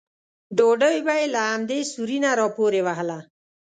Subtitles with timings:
[0.57, 3.19] ډوډۍ به یې له همدې سوري نه راپورې وهله.